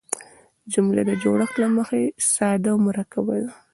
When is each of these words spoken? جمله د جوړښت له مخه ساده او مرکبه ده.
جمله 0.73 1.01
د 1.09 1.11
جوړښت 1.23 1.55
له 1.61 1.67
مخه 1.77 1.97
ساده 2.33 2.69
او 2.73 2.77
مرکبه 2.87 3.35
ده. 3.43 3.51